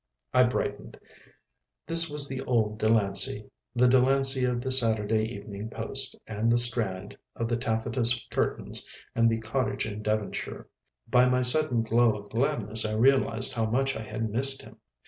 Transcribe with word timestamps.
I 0.33 0.45
brightened. 0.45 0.99
This 1.85 2.09
was 2.09 2.27
the 2.27 2.41
old 2.45 2.79
Delancey. 2.79 3.45
The 3.75 3.87
Delancey 3.87 4.45
of 4.45 4.59
the 4.59 4.71
Saturday 4.71 5.25
Evening 5.25 5.69
Post 5.69 6.15
and 6.25 6.51
the 6.51 6.57
Strand, 6.57 7.15
of 7.35 7.47
the 7.47 7.55
taffetas 7.55 8.27
curtains 8.31 8.87
and 9.13 9.29
the 9.29 9.37
cottage 9.39 9.85
in 9.85 10.01
Devonshire. 10.01 10.67
By 11.07 11.27
my 11.29 11.43
sudden 11.43 11.83
glow 11.83 12.15
of 12.17 12.31
gladness 12.31 12.83
I 12.83 12.95
realised 12.95 13.53
how 13.53 13.69
much 13.69 13.95
I 13.95 14.01
had 14.01 14.31
missed 14.31 14.63
him. 14.63 14.77